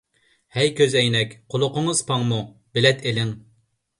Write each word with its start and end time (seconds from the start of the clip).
ھەي 0.55 0.71
كۆزئەينەك، 0.79 1.35
قۇلىقىڭىز 1.53 2.01
پاڭمۇ؟ 2.09 2.39
بېلەت 2.79 3.07
ئېلىڭ! 3.11 3.37